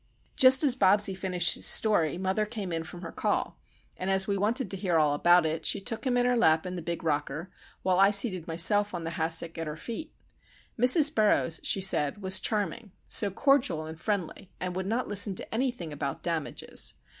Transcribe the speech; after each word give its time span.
Just 0.35 0.63
as 0.63 0.75
Bobsie 0.75 1.13
finished 1.15 1.53
his 1.53 1.67
story 1.67 2.17
mother 2.17 2.43
came 2.47 2.71
in 2.71 2.83
from 2.83 3.01
her 3.03 3.11
call, 3.11 3.59
and 3.97 4.09
as 4.09 4.25
we 4.27 4.35
wanted 4.35 4.71
to 4.71 4.77
hear 4.77 4.97
all 4.97 5.13
about 5.13 5.45
it, 5.45 5.63
she 5.63 5.79
took 5.79 6.07
him 6.07 6.17
in 6.17 6.25
her 6.25 6.35
lap 6.35 6.65
in 6.65 6.73
the 6.73 6.81
big 6.81 7.03
rocker, 7.03 7.47
while 7.83 7.99
I 7.99 8.09
seated 8.09 8.47
myself 8.47 8.95
on 8.95 9.03
the 9.03 9.11
hassock 9.11 9.59
at 9.59 9.67
her 9.67 9.77
feet. 9.77 10.11
Mrs. 10.75 11.13
Burroughs, 11.13 11.59
she 11.61 11.81
said, 11.81 12.19
was 12.19 12.39
charming,—so 12.39 13.29
cordial 13.29 13.85
and 13.85 13.99
friendly, 13.99 14.49
and 14.59 14.75
would 14.75 14.87
not 14.87 15.07
listen 15.07 15.35
to 15.35 15.53
anything 15.53 15.93
about 15.93 16.23
"damages." 16.23 16.95